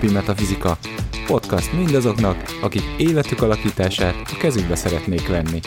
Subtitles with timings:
[0.00, 0.78] Mindennapi Metafizika.
[1.26, 5.60] Podcast mindazoknak, akik életük alakítását a kezükbe szeretnék venni.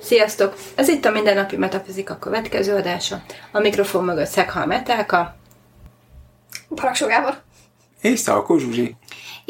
[0.00, 0.54] Sziasztok!
[0.74, 3.22] Ez itt a Mindennapi Metafizika következő adása.
[3.52, 5.36] A mikrofon mögött Szekhal Metelka.
[6.74, 7.42] Paraksó Gábor.
[8.00, 8.96] És Szalkó Zsuzsi.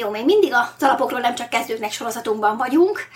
[0.00, 3.08] Jó, még mindig a alapokról nem csak kezdőknek sorozatunkban vagyunk,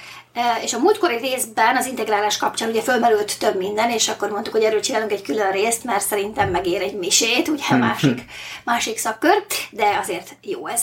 [0.62, 4.62] és a múltkori részben az integrálás kapcsán ugye fölmerült több minden, és akkor mondtuk, hogy
[4.62, 8.24] erről csinálunk egy külön részt, mert szerintem megér egy misét, ugye másik,
[8.64, 10.82] másik szakkör, de azért jó ez.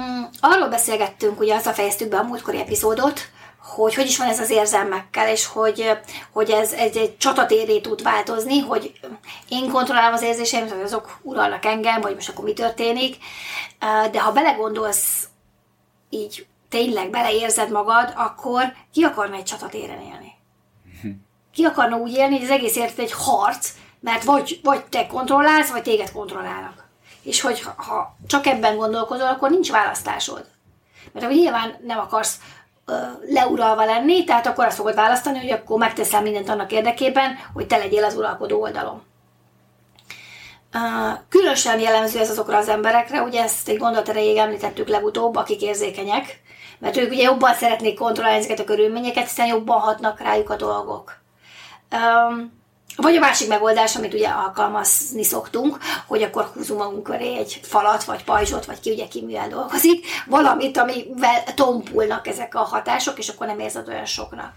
[0.00, 3.20] Mm, arról beszélgettünk, ugye azzal fejeztük be a múltkori epizódot,
[3.62, 5.98] hogy hogy is van ez az érzelmekkel, és hogy,
[6.32, 8.92] hogy ez, ez egy csatatéré tud változni, hogy
[9.48, 13.16] én kontrollálom az érzéseim, hogy azok uralnak engem, vagy most akkor mi történik.
[14.10, 15.28] De ha belegondolsz
[16.08, 20.32] így tényleg beleérzed magad, akkor ki akarna egy csatatéren élni?
[21.52, 25.70] Ki akarna úgy élni, hogy az egész élet egy harc, mert vagy, vagy te kontrollálsz,
[25.70, 26.88] vagy téged kontrollálnak.
[27.22, 30.46] És hogy ha csak ebben gondolkozol, akkor nincs választásod.
[31.12, 32.38] Mert akkor nyilván nem akarsz
[33.28, 37.76] leuralva lenni, tehát akkor azt fogod választani, hogy akkor megteszel mindent annak érdekében, hogy te
[37.76, 39.02] legyél az uralkodó oldalon.
[41.28, 46.40] Különösen jellemző ez azokra az emberekre, ugye ezt egy gondolat erejéig említettük legutóbb, akik érzékenyek,
[46.78, 51.18] mert ők ugye jobban szeretnék kontrollálni ezeket a körülményeket, hiszen jobban hatnak rájuk a dolgok.
[53.00, 58.04] Vagy a másik megoldás, amit ugye alkalmazni szoktunk, hogy akkor húzunk magunk köré egy falat,
[58.04, 63.28] vagy pajzsot, vagy ki ugye ki mivel dolgozik, valamit, amivel tompulnak ezek a hatások, és
[63.28, 64.52] akkor nem érzed olyan soknak.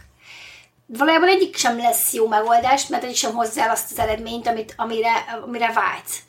[0.86, 5.40] Valójában egyik sem lesz jó megoldás, mert egyik sem hozzá azt az eredményt, amit, amire,
[5.46, 6.20] amire vágysz.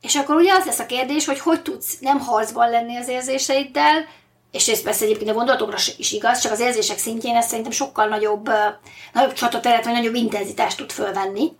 [0.00, 4.06] És akkor ugye az lesz a kérdés, hogy hogy tudsz nem harcban lenni az érzéseiddel,
[4.56, 8.06] és ez persze egyébként a gondolatokra is igaz, csak az érzések szintjén ez szerintem sokkal
[8.08, 8.50] nagyobb,
[9.12, 11.52] nagyobb csatateret, vagy nagyobb intenzitást tud fölvenni.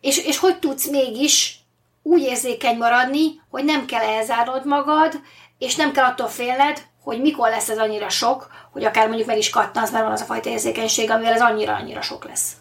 [0.00, 1.58] És, és hogy tudsz mégis
[2.02, 5.20] úgy érzékeny maradni, hogy nem kell elzárod magad,
[5.58, 9.38] és nem kell attól félned, hogy mikor lesz ez annyira sok, hogy akár mondjuk meg
[9.38, 12.52] is kattansz, mert van az a fajta érzékenység, amivel ez annyira-annyira sok lesz.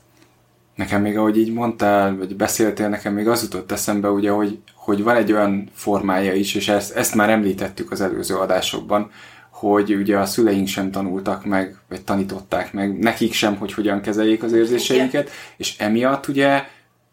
[0.76, 5.04] Nekem még, ahogy így mondtál, vagy beszéltél, nekem még az jutott eszembe, ugye, hogy, hogy
[5.04, 9.12] van egy olyan formája is, és ezt, ezt már említettük az előző adásokban,
[9.70, 14.44] hogy ugye a szüleink sem tanultak meg, vagy tanították meg, nekik sem, hogy hogyan kezeljék
[14.44, 16.64] az érzéseinket, és emiatt ugye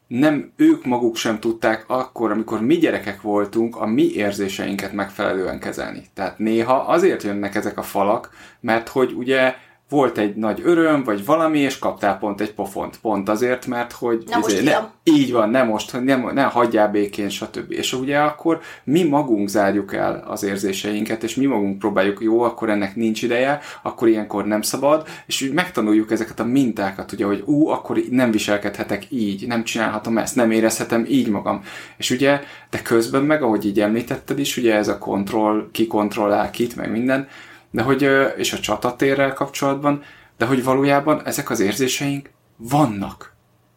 [0.07, 6.03] nem ők maguk sem tudták akkor, amikor mi gyerekek voltunk, a mi érzéseinket megfelelően kezelni.
[6.15, 9.55] Tehát néha azért jönnek ezek a falak, mert hogy ugye
[9.91, 12.99] volt egy nagy öröm, vagy valami, és kaptál pont egy pofont.
[13.01, 14.25] Pont azért, mert hogy...
[14.31, 17.73] Na most ne, így van, nem most, hogy nem, ne hagyjál békén, stb.
[17.73, 22.71] És ugye akkor mi magunk zárjuk el az érzéseinket, és mi magunk próbáljuk, jó, akkor
[22.71, 27.43] ennek nincs ideje, akkor ilyenkor nem szabad, és úgy megtanuljuk ezeket a mintákat, ugye, hogy
[27.47, 31.63] ú, akkor nem viselkedhetek így, nem csinálhatom ezt, nem érezhetem így magam.
[31.97, 32.41] És ugye,
[32.71, 36.91] de közben meg, ahogy így említetted is, ugye ez a kontroll, ki kontrollál kit, meg
[36.91, 37.29] minden,
[37.71, 40.03] de hogy, és a csatatérrel kapcsolatban,
[40.39, 43.35] de hogy valójában ezek az érzéseink vannak.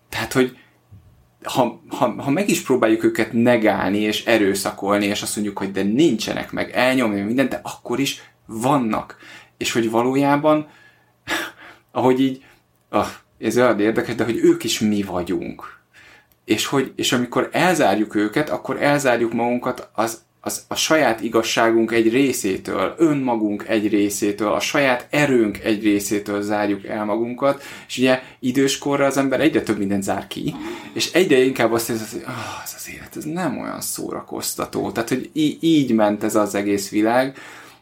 [0.09, 0.58] Tehát, hogy
[1.44, 5.84] ha, ha, ha meg is próbáljuk őket negálni és erőszakolni, és azt mondjuk, hogy de
[5.84, 9.18] nincsenek meg, elnyomni mindent, de akkor is vannak.
[9.58, 10.68] És hogy valójában,
[11.92, 12.46] ahogy így,
[12.90, 13.08] ah,
[13.40, 15.81] ez olyan érdekes, de hogy ők is mi vagyunk.
[16.46, 22.09] És, hogy, és amikor elzárjuk őket, akkor elzárjuk magunkat az az, a saját igazságunk egy
[22.09, 29.06] részétől, önmagunk egy részétől, a saját erőnk egy részétől zárjuk el magunkat, és ugye időskorra
[29.06, 30.56] az ember egyre több mindent zár ki,
[30.94, 34.92] és egyre inkább azt érzi, hogy oh, az az élet, ez nem olyan szórakoztató.
[34.92, 37.38] Tehát, hogy í- így ment ez az egész világ,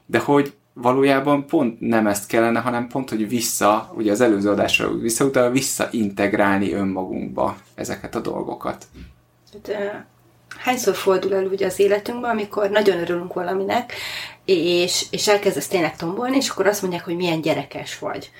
[0.05, 4.97] de hogy valójában pont nem ezt kellene, hanem pont, hogy vissza, ugye az előző adásra
[4.97, 8.85] visszautal, visszaintegrálni önmagunkba ezeket a dolgokat.
[9.53, 10.15] Hát,
[10.57, 13.93] hányszor fordul elő ugye az életünkben, amikor nagyon örülünk valaminek,
[14.45, 18.31] és, és elkezdesz tényleg tombolni, és akkor azt mondják, hogy milyen gyerekes vagy.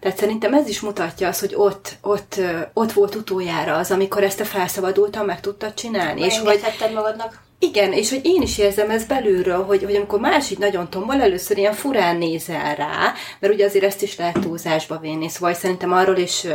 [0.00, 2.40] Tehát szerintem ez is mutatja azt, hogy ott, ott,
[2.72, 6.20] ott volt utoljára az, amikor ezt a felszabadultan meg tudtad csinálni.
[6.20, 6.60] És hogy
[6.94, 7.46] magadnak?
[7.60, 11.20] Igen, és hogy én is érzem ez belülről, hogy, hogy amikor más így nagyon tombol,
[11.20, 15.92] először ilyen furán nézel rá, mert ugye azért ezt is lehet túlzásba vinni, szóval szerintem
[15.92, 16.46] arról is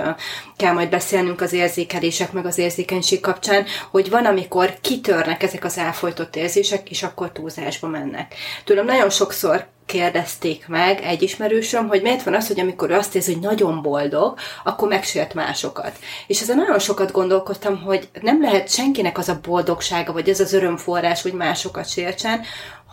[0.58, 5.78] kell majd beszélnünk az érzékelések, meg az érzékenység kapcsán, hogy van, amikor kitörnek ezek az
[5.78, 8.36] elfolytott érzések, és akkor túlzásba mennek.
[8.64, 13.16] Tőlem nagyon sokszor kérdezték meg egy ismerősöm, hogy miért van az, hogy amikor ő azt
[13.16, 16.00] érzi, hogy nagyon boldog, akkor megsért másokat.
[16.28, 20.54] És ezen nagyon sokat gondolkodtam, hogy nem lehet senkinek az a boldogsága, vagy ez az
[20.54, 22.42] örömforrás, hogy másokat sértsen,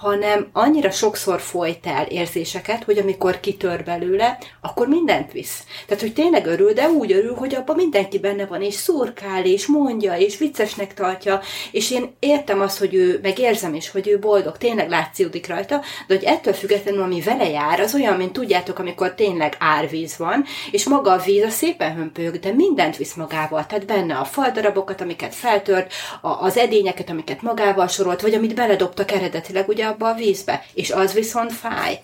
[0.00, 5.64] hanem annyira sokszor folyt el érzéseket, hogy amikor kitör belőle, akkor mindent visz.
[5.86, 9.66] Tehát, hogy tényleg örül, de úgy örül, hogy abban mindenki benne van, és szurkál, és
[9.66, 14.18] mondja, és viccesnek tartja, és én értem azt, hogy ő, meg érzem is, hogy ő
[14.18, 18.78] boldog, tényleg látszódik rajta, de hogy ettől függetlenül, ami vele jár, az olyan, mint tudjátok,
[18.78, 23.66] amikor tényleg árvíz van, és maga a víz a szépen hömpölyög, de mindent visz magával,
[23.66, 29.68] tehát benne a faldarabokat, amiket feltört, az edényeket, amiket magával sorolt, vagy amit beledobtak eredetileg
[29.68, 32.00] ugye abba a vízbe, és az viszont fáj.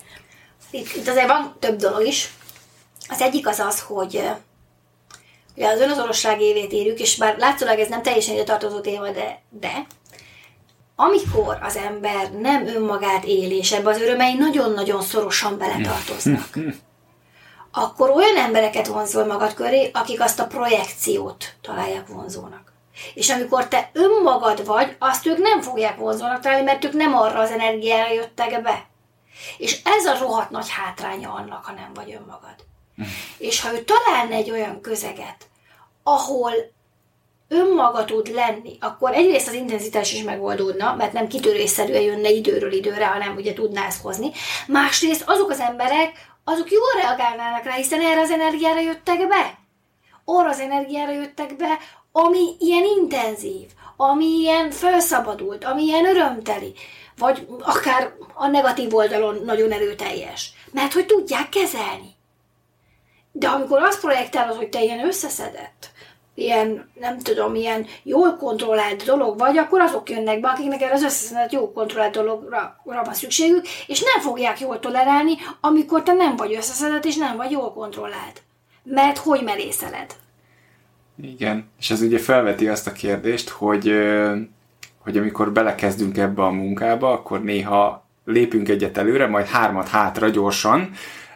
[0.71, 2.29] Itt, itt azért van több dolog is.
[3.09, 4.21] Az egyik az az, hogy
[5.55, 9.41] ugye az önazonosság évét érjük, és bár látszólag ez nem teljesen ide tartozó téma, de,
[9.49, 9.85] de
[10.95, 16.49] amikor az ember nem önmagát él, és ebbe az örömei nagyon-nagyon szorosan beletartoznak,
[17.71, 22.66] akkor olyan embereket vonzol magad köré, akik azt a projekciót találják vonzónak.
[23.13, 27.39] És amikor te önmagad vagy, azt ők nem fogják vonzónak találni, mert ők nem arra
[27.39, 28.85] az energiára jöttek be.
[29.57, 32.55] És ez a rohadt nagy hátránya annak, ha nem vagy önmagad.
[33.37, 35.47] És ha ő találna egy olyan közeget,
[36.03, 36.53] ahol
[37.47, 43.05] önmaga tud lenni, akkor egyrészt az intenzitás is megoldódna, mert nem kitörésszerűen jönne időről időre,
[43.05, 44.31] hanem ugye tudná ezt hozni.
[44.67, 46.11] Másrészt azok az emberek,
[46.43, 49.57] azok jól reagálnának rá, hiszen erre az energiára jöttek be.
[50.25, 51.77] Arra az energiára jöttek be,
[52.25, 53.65] ami ilyen intenzív,
[53.97, 56.73] ami ilyen felszabadult, ami ilyen örömteli,
[57.17, 60.51] vagy akár a negatív oldalon nagyon erőteljes.
[60.71, 62.15] Mert hogy tudják kezelni.
[63.31, 65.91] De amikor azt projektálod, hogy te ilyen összeszedett,
[66.35, 71.03] ilyen, nem tudom, ilyen jól kontrollált dolog vagy, akkor azok jönnek be, akiknek erre az
[71.03, 76.53] összeszedett jó kontrollált dologra van szükségük, és nem fogják jól tolerálni, amikor te nem vagy
[76.53, 78.41] összeszedett, és nem vagy jól kontrollált.
[78.83, 80.15] Mert hogy merészeled?
[81.21, 83.93] Igen, és ez ugye felveti azt a kérdést, hogy,
[84.97, 90.89] hogy amikor belekezdünk ebbe a munkába, akkor néha lépünk egyet előre, majd hármat hátra gyorsan,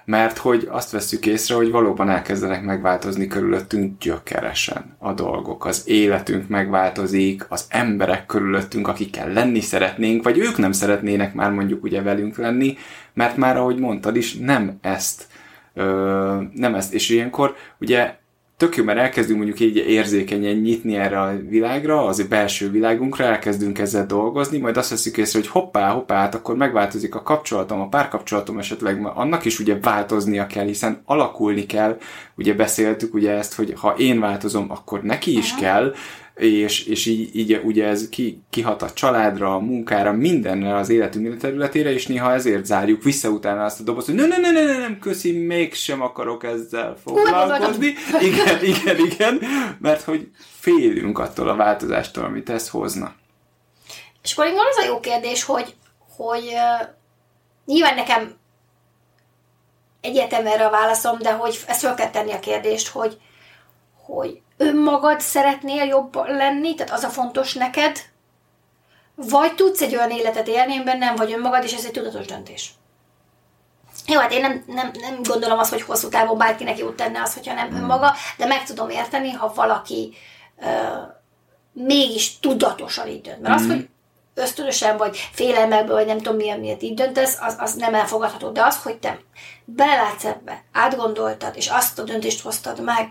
[0.06, 5.66] mert hogy azt veszük észre, hogy valóban elkezdenek megváltozni körülöttünk gyökeresen a dolgok.
[5.66, 11.84] Az életünk megváltozik, az emberek körülöttünk, akikkel lenni szeretnénk, vagy ők nem szeretnének már mondjuk
[11.84, 12.78] ugye velünk lenni,
[13.14, 15.28] mert már ahogy mondtad is, nem ezt
[15.74, 18.20] ö, nem ezt, és ilyenkor ugye
[18.62, 23.24] tök jó, mert elkezdünk mondjuk így érzékenyen nyitni erre a világra, az a belső világunkra,
[23.24, 27.82] elkezdünk ezzel dolgozni, majd azt veszük észre, hogy hoppá, hoppá, hát akkor megváltozik a kapcsolatom,
[27.82, 31.98] a párkapcsolatom esetleg, annak is ugye változnia kell, hiszen alakulni kell,
[32.36, 35.62] ugye beszéltük ugye ezt, hogy ha én változom, akkor neki is Aha.
[35.62, 35.94] kell,
[36.36, 41.22] és, és így, így ugye ez ki, kihat a családra, a munkára, mindenre az életünk
[41.22, 44.52] minden területére, és néha ezért zárjuk vissza utána azt a dobozt, hogy ne, ne, ne,
[44.52, 47.94] ne, ne, nem, köszi, mégsem akarok ezzel foglalkozni.
[48.32, 49.42] Igen, igen, igen,
[49.80, 50.30] mert hogy
[50.60, 53.16] félünk attól a változástól, amit ez hozna.
[54.24, 55.76] És akkor az a jó kérdés, hogy,
[56.18, 56.88] hogy uh,
[57.66, 58.40] nyilván nekem
[60.02, 63.18] egyetem erre a válaszom, de hogy ezt fel kell tenni a kérdést, hogy,
[64.16, 68.00] hogy önmagad szeretnél jobb lenni, tehát az a fontos neked,
[69.16, 72.72] vagy tudsz egy olyan életet élni, amiben nem vagy önmagad, és ez egy tudatos döntés.
[74.08, 77.34] Jó, hát én nem, nem, nem gondolom azt, hogy hosszú távon bárkinek jót tenne az,
[77.34, 77.78] hogyha nem hmm.
[77.78, 80.14] önmaga, de meg tudom érteni, ha valaki
[80.62, 80.66] ö,
[81.74, 83.42] mégis tudatosan így dönt.
[83.42, 83.72] Mert az, hmm.
[83.72, 83.90] hogy
[84.34, 88.50] ösztönösen, vagy félelmekből, vagy nem tudom milyen miért így döntesz, az, az nem elfogadható.
[88.50, 89.20] De az, hogy te
[89.66, 93.10] belelátsz ebbe, átgondoltad, és azt a döntést hoztad meg,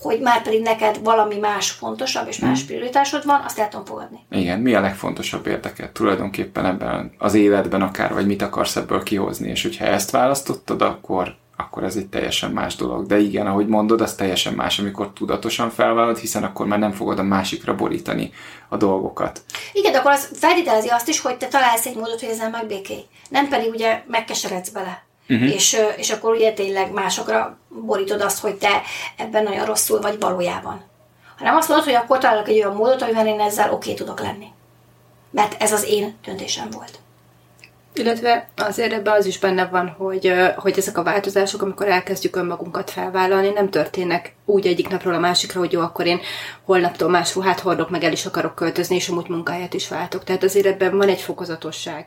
[0.00, 2.66] hogy már pedig neked valami más fontosabb és más hmm.
[2.66, 4.18] prioritásod van, azt el tudom fogadni.
[4.30, 9.48] Igen, mi a legfontosabb érdeked tulajdonképpen ebben az életben akár, vagy mit akarsz ebből kihozni,
[9.48, 13.06] és hogyha ezt választottad, akkor akkor ez egy teljesen más dolog.
[13.06, 17.18] De igen, ahogy mondod, az teljesen más, amikor tudatosan felvállalod, hiszen akkor már nem fogod
[17.18, 18.32] a másikra borítani
[18.68, 19.42] a dolgokat.
[19.72, 23.04] Igen, de akkor az feltételezi azt is, hogy te találsz egy módot, hogy ezzel megbékélj.
[23.28, 25.05] Nem pedig ugye megkeseredsz bele.
[25.28, 25.54] Uh-huh.
[25.54, 28.82] És, és akkor ugye tényleg másokra borítod azt, hogy te
[29.16, 30.84] ebben nagyon rosszul vagy valójában.
[31.38, 34.20] Hanem azt mondod, hogy akkor találok egy olyan módot, amivel én ezzel oké okay tudok
[34.20, 34.46] lenni.
[35.30, 36.98] Mert ez az én döntésem volt.
[37.98, 42.90] Illetve azért ebben az is benne van, hogy, hogy ezek a változások, amikor elkezdjük önmagunkat
[42.90, 46.20] felvállalni, nem történnek úgy egyik napról a másikra, hogy jó, akkor én
[46.64, 50.24] holnaptól más ruhát hordok, meg el is akarok költözni, és amúgy munkáját is váltok.
[50.24, 52.04] Tehát azért ebben van egy fokozatosság.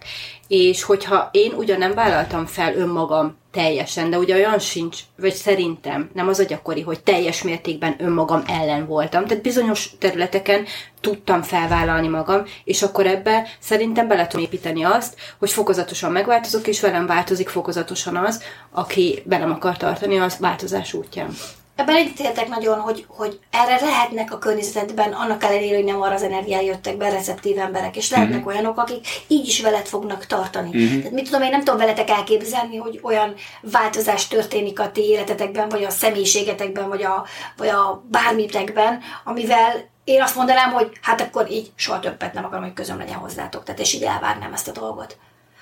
[0.48, 6.10] És hogyha én ugyan nem vállaltam fel önmagam teljesen, de ugye olyan sincs, vagy szerintem
[6.14, 9.26] nem az a gyakori, hogy teljes mértékben önmagam ellen voltam.
[9.26, 10.66] Tehát bizonyos területeken
[11.02, 16.82] tudtam felvállalni magam, és akkor ebbe szerintem bele tudom építeni azt, hogy fokozatosan megváltozok, és
[16.82, 21.30] velem változik fokozatosan az, aki velem akar tartani az változás útján.
[21.80, 26.24] Ebben egyetértek nagyon, hogy, hogy erre lehetnek a környezetben, annak ellenére, hogy nem arra az
[26.24, 28.48] energiára jöttek be receptív emberek, és lehetnek Mhm.
[28.48, 30.70] olyanok, akik így is veled fognak tartani.
[30.70, 30.98] Mhm.
[30.98, 35.70] Tehát mit tudom, én nem tudom veletek elképzelni, hogy olyan változás történik a ti életetekben,
[35.70, 37.26] vagy a személyiségetekben, vagy a,
[37.58, 42.64] vagy a bármitekben, amivel én azt mondanám, hogy hát akkor így soha többet nem akarom,
[42.64, 43.64] hogy közöm legyen hozzátok.
[43.64, 45.18] Tehát és így elvárnám ezt a dolgot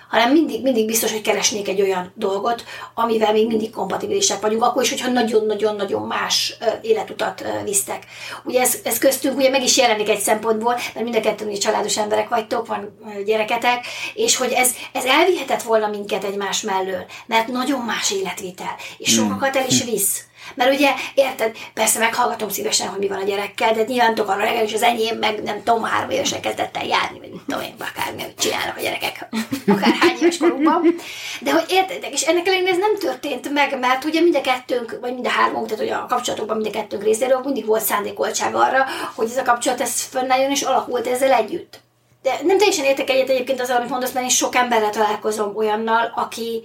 [0.10, 4.84] hanem mindig, mindig biztos, hogy keresnék egy olyan dolgot, amivel még mindig kompatibilisek vagyunk, akkor
[4.84, 8.06] is, hogyha nagyon-nagyon-nagyon más életutat visztek.
[8.44, 11.58] Ugye ez, ez köztünk ugye meg is jelenik egy szempontból, mert mind a ketten ugye
[11.58, 17.48] családos emberek vagytok, van gyereketek, és hogy ez, ez elvihetett volna minket egymás mellől, mert
[17.48, 20.26] nagyon más életvitel, és sokakat el is visz.
[20.56, 24.62] Mert ugye, érted, persze meghallgatom szívesen, hogy mi van a gyerekkel, de nyilván tudok arra
[24.64, 27.76] és az enyém meg nem tudom, három évesen kezdett el járni, vagy nem tudom én,
[27.80, 29.28] akármi, amit csinálnak a gyerekek,
[29.68, 30.96] akár hány éves korukban.
[31.42, 34.98] De hogy értedek, és ennek ellenére ez nem történt meg, mert ugye mind a kettőnk,
[35.02, 38.56] vagy mind a hármunk, tehát hogy a kapcsolatokban mind a kettőnk részéről mindig volt szándékoltság
[38.56, 38.86] arra,
[39.16, 41.80] hogy ez a kapcsolat ez fönnálljon és alakult ezzel együtt.
[42.22, 46.12] De nem teljesen értek egyet egyébként azzal, amit mondasz, mert én sok emberrel találkozom olyannal,
[46.16, 46.64] aki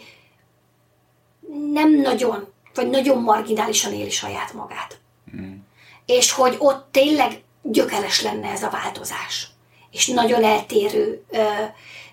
[1.72, 5.00] nem nagyon, vagy nagyon marginálisan éli saját magát.
[6.06, 9.48] És hogy ott tényleg gyökeres lenne ez a változás.
[9.90, 11.42] És nagyon eltérő ö,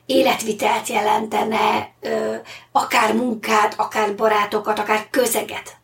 [0.05, 2.35] életvitelt jelentene, ö,
[2.71, 5.77] akár munkát, akár barátokat, akár közeget.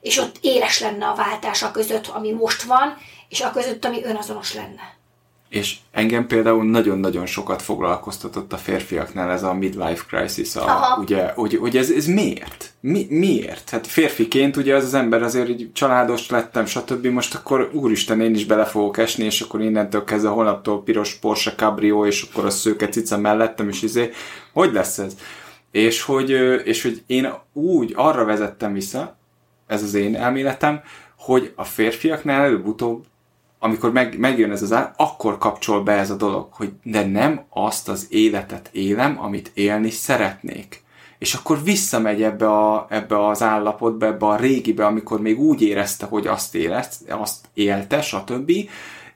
[0.00, 2.96] És ott éles lenne a váltás a között, ami most van,
[3.28, 4.98] és a között, ami önazonos lenne.
[5.50, 11.00] És engem például nagyon-nagyon sokat foglalkoztatott a férfiaknál ez a midlife crisis, a, Aha.
[11.00, 12.72] ugye, hogy, hogy ez, ez miért?
[12.80, 13.70] Mi, miért?
[13.70, 17.06] Hát férfiként ugye az az ember azért így családos lettem, stb.
[17.06, 21.54] Most akkor úristen, én is bele fogok esni, és akkor innentől kezdve holnaptól piros Porsche
[21.54, 24.10] Cabrio, és akkor a szőke cica mellettem, és izé,
[24.52, 25.16] hogy lesz ez?
[25.70, 26.30] És hogy,
[26.64, 29.16] és hogy én úgy arra vezettem vissza,
[29.66, 30.80] ez az én elméletem,
[31.16, 33.04] hogy a férfiaknál előbb-utóbb
[33.62, 37.44] amikor meg, megjön ez az ár, akkor kapcsol be ez a dolog, hogy de nem
[37.48, 40.82] azt az életet élem, amit élni szeretnék.
[41.18, 46.06] És akkor visszamegy ebbe, a, ebbe az állapotba, ebbe a régibe, amikor még úgy érezte,
[46.06, 48.52] hogy azt, érezt, azt élte, stb.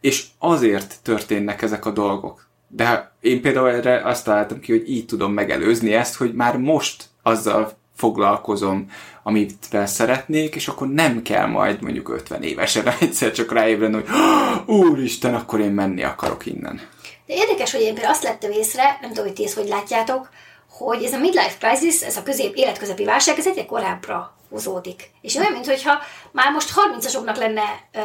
[0.01, 2.49] És azért történnek ezek a dolgok.
[2.69, 7.05] De én például erre azt találtam ki, hogy így tudom megelőzni ezt, hogy már most
[7.23, 8.91] azzal foglalkozom,
[9.23, 14.69] amit szeretnék, és akkor nem kell majd mondjuk 50 évesen egyszer csak ráébredni, hogy "Ah,
[14.69, 16.81] úristen, akkor én menni akarok innen.
[17.27, 20.29] De érdekes, hogy én például azt lettem észre, nem tudom, hogy ti ezt hogy látjátok,
[20.71, 25.11] hogy ez a midlife crisis, ez a közép, életközepi válság, ez egyre korábbra húzódik.
[25.21, 25.99] És olyan, mintha
[26.33, 28.01] már most 30-asoknak lenne ö,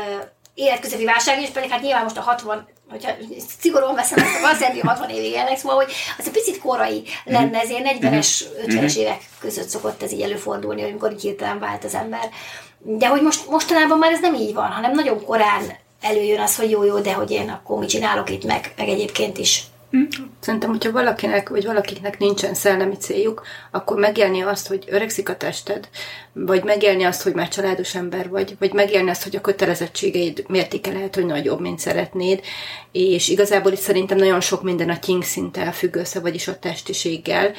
[0.59, 3.11] életközepi válság, és pedig hát nyilván most a 60, hogyha
[3.59, 7.59] szigorúan veszem ezt, jelenti, hogy 60 évig élnek, szóval, hogy az egy picit korai lenne,
[7.59, 11.83] ez ilyen 40-es, 50-es évek között szokott ez így előfordulni, hogy amikor így hirtelen vált
[11.83, 12.29] az ember.
[12.77, 16.69] De hogy most, mostanában már ez nem így van, hanem nagyon korán előjön az, hogy
[16.69, 19.63] jó, jó, de hogy én akkor mit csinálok itt meg, meg egyébként is.
[20.39, 23.41] Szerintem, hogyha valakinek, vagy valakiknek nincsen szellemi céljuk,
[23.71, 25.89] akkor megélni azt, hogy öregszik a tested,
[26.33, 30.91] vagy megélni azt, hogy már családos ember vagy, vagy megélni azt, hogy a kötelezettségeid mértéke
[30.91, 32.41] lehet, hogy nagyobb, mint szeretnéd,
[32.91, 37.53] és igazából itt szerintem nagyon sok minden a king szinttel függ össze, vagyis a testiséggel,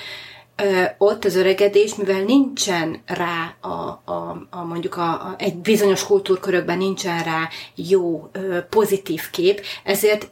[0.99, 3.69] ott az öregedés, mivel nincsen rá a,
[4.13, 8.31] a, a mondjuk a, a, egy bizonyos kultúrkörökben nincsen rá jó,
[8.71, 10.31] pozitív kép, ezért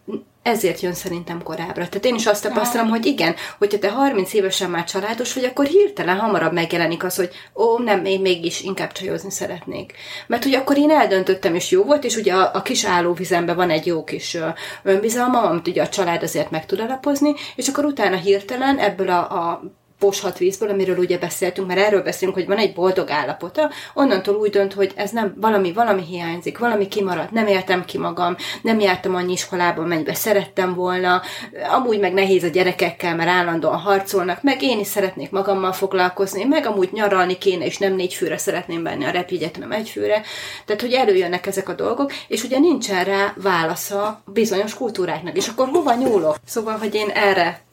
[0.48, 1.88] ezért jön szerintem korábbra.
[1.88, 5.66] Tehát én is azt tapasztalom, hogy igen, hogyha te 30 évesen már családos vagy, akkor
[5.66, 9.92] hirtelen hamarabb megjelenik az, hogy ó, nem, én mégis inkább csajozni szeretnék.
[10.26, 13.70] Mert hogy akkor én eldöntöttem, és jó volt, és ugye a, a kis állóvizemben van
[13.70, 14.36] egy jó kis
[14.82, 19.18] önbizalmam, amit ugye a család azért meg tud alapozni, és akkor utána hirtelen ebből a,
[19.18, 19.62] a
[19.98, 24.50] poshat vízből, amiről ugye beszéltünk, mert erről beszélünk, hogy van egy boldog állapota, onnantól úgy
[24.50, 29.14] dönt, hogy ez nem, valami, valami hiányzik, valami kimaradt, nem éltem ki magam, nem jártam
[29.14, 31.22] annyi iskolába, mennyibe szerettem volna,
[31.70, 36.66] amúgy meg nehéz a gyerekekkel, mert állandóan harcolnak, meg én is szeretnék magammal foglalkozni, meg
[36.66, 40.22] amúgy nyaralni kéne, és nem négy főre szeretném benni a repjegyet, hanem egy főre.
[40.64, 45.68] Tehát, hogy előjönnek ezek a dolgok, és ugye nincsen rá válasza bizonyos kultúráknak, és akkor
[45.68, 46.36] hova nyúlok?
[46.46, 47.66] Szóval, hogy én erre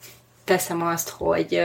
[0.46, 1.60] teszem azt, hogy,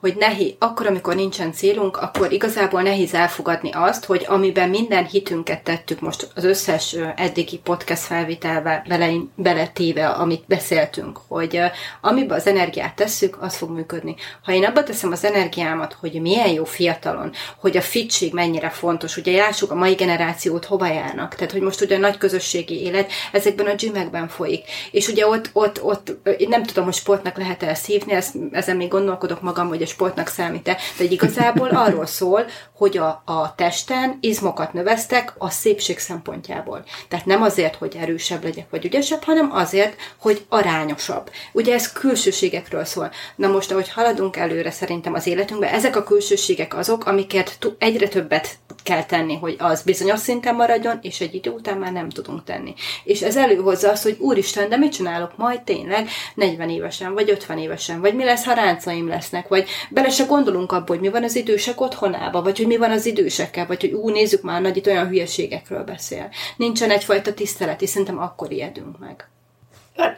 [0.00, 5.62] hogy nehéz, akkor, amikor nincsen célunk, akkor igazából nehéz elfogadni azt, hogy amiben minden hitünket
[5.62, 11.60] tettük most az összes eddigi podcast felvételbe bele, beletéve, amit beszéltünk, hogy
[12.00, 14.14] amiben az energiát tesszük, az fog működni.
[14.42, 19.16] Ha én abba teszem az energiámat, hogy milyen jó fiatalon, hogy a fitség mennyire fontos,
[19.16, 23.10] ugye lássuk a mai generációt hova járnak, tehát hogy most ugye a nagy közösségi élet
[23.32, 27.68] ezekben a gymekben folyik, és ugye ott, ott, ott én nem tudom, hogy sportnak lehet-e
[27.68, 32.46] ezt hívni, ezt, ezen még gondolkodok magam, hogy a sportnak számít-e, de igazából arról szól,
[32.76, 36.84] hogy a, a testen izmokat növesztek a szépség szempontjából.
[37.08, 41.30] Tehát nem azért, hogy erősebb legyek, vagy ügyesebb, hanem azért, hogy arányosabb.
[41.52, 43.10] Ugye ez külsőségekről szól.
[43.36, 48.58] Na most, ahogy haladunk előre szerintem az életünkben, ezek a külsőségek azok, amiket egyre többet
[48.86, 52.74] kell tenni, hogy az bizonyos szinten maradjon, és egy idő után már nem tudunk tenni.
[53.04, 57.58] És ez előhozza azt, hogy úristen, de mit csinálok majd tényleg 40 évesen, vagy 50
[57.58, 61.22] évesen, vagy mi lesz, ha ráncaim lesznek, vagy bele se gondolunk abba, hogy mi van
[61.22, 64.76] az idősek otthonába, vagy hogy mi van az idősekkel, vagy hogy ú, nézzük már, nagy
[64.76, 66.28] itt olyan hülyeségekről beszél.
[66.56, 69.28] Nincsen egyfajta tisztelet, és szerintem akkor ijedünk meg.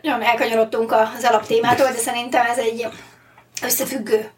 [0.02, 2.86] Nagyon elkanyarodtunk az alaptémától, de szerintem ez egy
[3.62, 4.30] összefüggő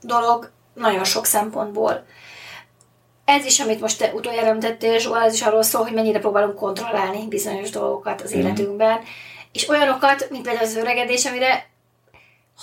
[0.00, 2.04] dolog nagyon sok szempontból.
[3.28, 6.54] Ez is, amit most te utoljára említettél, Zsola, ez is arról szól, hogy mennyire próbálunk
[6.54, 8.38] kontrollálni bizonyos dolgokat az mm.
[8.38, 9.00] életünkben,
[9.52, 11.68] és olyanokat, mint például az öregedés, amire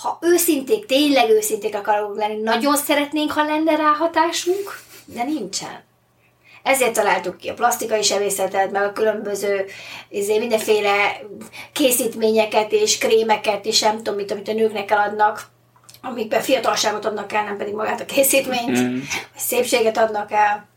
[0.02, 5.84] ha őszinték, tényleg őszinték akarunk lenni, nagyon szeretnénk, ha lenne ráhatásunk, de nincsen.
[6.62, 9.64] Ezért találtuk ki a plastikai sebészetet, meg a különböző
[10.08, 11.20] izé, mindenféle
[11.72, 15.54] készítményeket és krémeket és nem tudom mit, amit a nőknek eladnak,
[16.10, 18.98] amikben fiatalságot adnak el, nem pedig magát a készítményt, mm.
[19.32, 20.68] vagy szépséget adnak el,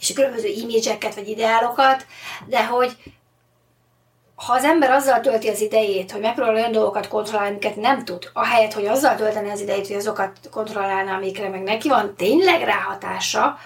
[0.00, 2.06] és a különböző imidzseket vagy ideálokat,
[2.46, 2.96] de hogy
[4.36, 8.30] ha az ember azzal tölti az idejét, hogy megpróbál olyan dolgokat kontrollálni, amiket nem tud,
[8.32, 13.58] ahelyett, hogy azzal tölteni az idejét, hogy azokat kontrollálná, amikre meg neki van tényleg ráhatása,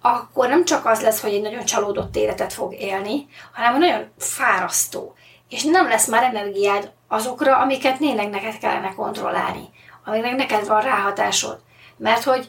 [0.00, 5.14] akkor nem csak az lesz, hogy egy nagyon csalódott életet fog élni, hanem nagyon fárasztó.
[5.48, 9.68] És nem lesz már energiád azokra, amiket tényleg neked kellene kontrollálni,
[10.06, 11.58] amiknek neked van ráhatásod.
[11.96, 12.48] Mert hogy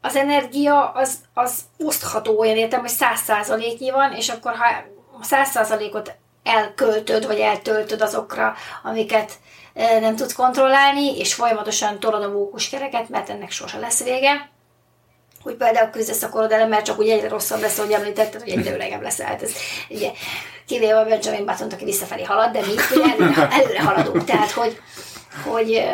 [0.00, 5.48] az energia az, az osztható olyan értem, hogy száz százaléknyi van, és akkor ha száz
[5.48, 9.32] százalékot elköltöd, vagy eltöltöd azokra, amiket
[9.74, 14.50] nem tudsz kontrollálni, és folyamatosan tolod a mókuskereket, mert ennek sose lesz vége,
[15.42, 18.50] hogy például küzdesz a korod ellen, mert csak úgy egyre rosszabb lesz, hogy említetted, hogy
[18.50, 19.26] egyre öregebb leszel.
[19.26, 19.52] Hát ez,
[19.88, 20.10] ugye,
[20.66, 22.74] kivéve a Benjamin button aki visszafelé halad, de mi
[23.10, 24.24] előre, előre haladunk.
[24.24, 24.80] Tehát, hogy,
[25.44, 25.84] hogy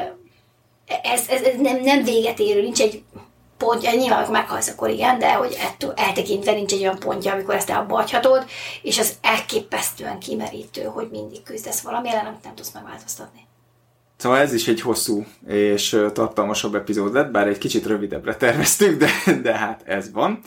[1.02, 3.02] ez, ez, ez nem, nem véget érő, nincs egy
[3.56, 7.54] pontja, nyilván amikor meghalsz, akkor igen, de hogy ettől eltekintve nincs egy olyan pontja, amikor
[7.54, 7.96] ezt abba
[8.82, 13.46] és az elképesztően kimerítő, hogy mindig küzdesz valami ellen, amit nem tudsz megváltoztatni.
[14.16, 19.10] Szóval ez is egy hosszú és tartalmasabb epizód lett, bár egy kicsit rövidebbre terveztük, de,
[19.42, 20.40] de hát ez van.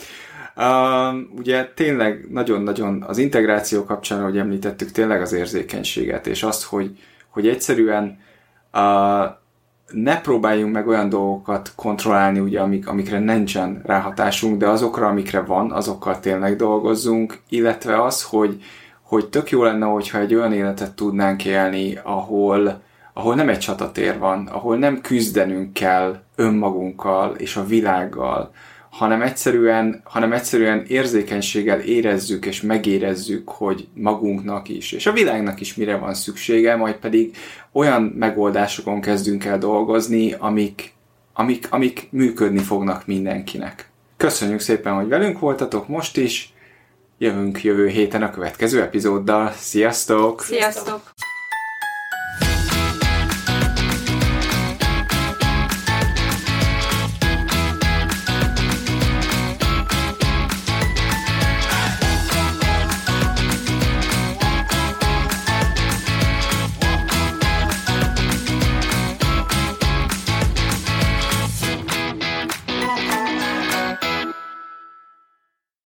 [0.56, 7.00] Uh, ugye tényleg nagyon-nagyon az integráció kapcsán, ahogy említettük, tényleg az érzékenységet, és azt, hogy,
[7.30, 8.20] hogy egyszerűen
[8.74, 9.40] uh,
[9.94, 15.72] ne próbáljunk meg olyan dolgokat kontrollálni, ugye, amik, amikre nincsen ráhatásunk, de azokra, amikre van,
[15.72, 18.64] azokkal tényleg dolgozzunk, illetve az, hogy,
[19.02, 22.82] hogy tök jó lenne, hogyha egy olyan életet tudnánk élni, ahol,
[23.14, 28.52] ahol nem egy csatatér van, ahol nem küzdenünk kell önmagunkkal és a világgal,
[28.92, 35.76] hanem egyszerűen, hanem egyszerűen érzékenységgel érezzük és megérezzük, hogy magunknak is, és a világnak is
[35.76, 37.36] mire van szüksége, majd pedig
[37.72, 40.94] olyan megoldásokon kezdünk el dolgozni, amik,
[41.34, 43.90] amik, amik működni fognak mindenkinek.
[44.18, 46.54] Köszönjük szépen, hogy velünk voltatok most is,
[47.18, 49.52] jövünk jövő héten a következő epizóddal.
[49.58, 50.42] Sziasztok!
[50.42, 51.02] Sziasztok!